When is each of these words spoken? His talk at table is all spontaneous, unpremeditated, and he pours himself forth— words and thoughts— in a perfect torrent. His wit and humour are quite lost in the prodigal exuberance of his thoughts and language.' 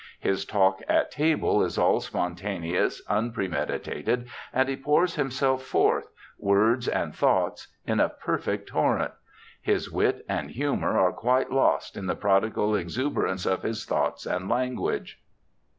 His 0.19 0.45
talk 0.45 0.81
at 0.89 1.11
table 1.11 1.63
is 1.63 1.77
all 1.77 1.99
spontaneous, 1.99 3.03
unpremeditated, 3.07 4.27
and 4.51 4.67
he 4.67 4.75
pours 4.75 5.13
himself 5.13 5.61
forth— 5.63 6.07
words 6.39 6.87
and 6.87 7.13
thoughts— 7.13 7.67
in 7.85 7.99
a 7.99 8.09
perfect 8.09 8.69
torrent. 8.69 9.11
His 9.61 9.91
wit 9.91 10.25
and 10.27 10.49
humour 10.49 10.97
are 10.97 11.13
quite 11.13 11.51
lost 11.51 11.95
in 11.95 12.07
the 12.07 12.15
prodigal 12.15 12.75
exuberance 12.75 13.45
of 13.45 13.61
his 13.61 13.85
thoughts 13.85 14.25
and 14.25 14.49
language.' 14.49 15.21